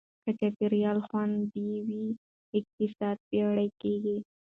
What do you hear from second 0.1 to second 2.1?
که چاپېریال خوندي وي،